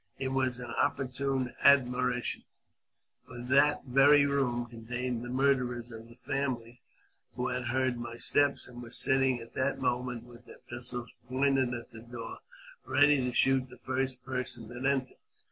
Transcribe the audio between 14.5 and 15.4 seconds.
that entered.